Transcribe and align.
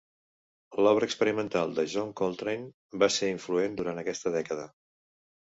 L'obra 0.85 1.09
experimental 1.09 1.75
de 1.79 1.85
John 1.91 2.09
Coltrane 2.21 2.99
va 3.05 3.11
ser 3.19 3.31
influent 3.35 3.79
durant 3.83 4.03
aquesta 4.07 4.35
dècada. 4.41 4.67